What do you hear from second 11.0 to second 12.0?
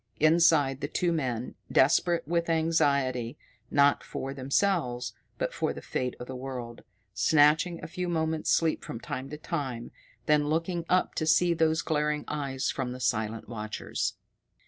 to see those